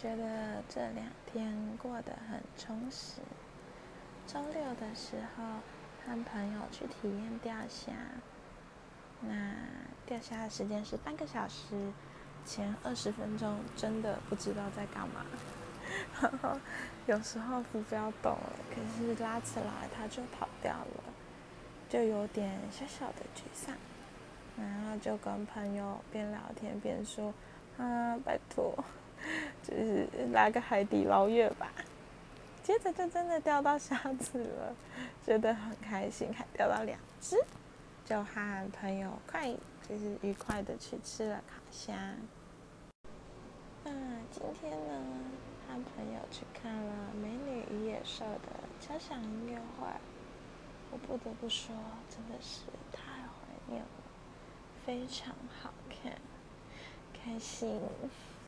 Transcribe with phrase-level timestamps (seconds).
[0.00, 3.20] 觉得这两天过得很充实。
[4.26, 5.44] 周六的时候，
[6.06, 7.92] 和朋友去体验钓虾。
[9.20, 9.54] 那
[10.06, 11.92] 钓虾的时间是半个小时，
[12.46, 15.26] 前二十分钟真的不知道在干嘛。
[17.06, 21.04] 有时候浮标动了，可是拉起来它就跑掉了，
[21.90, 23.76] 就有点小小的沮丧。
[24.56, 27.34] 然后就跟朋友边聊天边说
[27.76, 28.82] ：“啊，拜托。”
[29.62, 31.70] 就是来个海底捞月吧，
[32.62, 34.74] 接着就真的钓到虾子了，
[35.24, 37.36] 觉得很开心，还钓到两只，
[38.04, 39.52] 就和朋友快
[39.88, 42.14] 就是愉快的去吃了烤虾。
[43.84, 43.92] 那
[44.30, 45.04] 今天呢，
[45.66, 49.86] 和朋友去看了《美女与野兽》的交响音乐会，
[50.90, 51.74] 我不得不说，
[52.08, 53.30] 真的是太怀
[53.66, 53.88] 念了，
[54.84, 56.12] 非常好看，
[57.12, 57.80] 开心。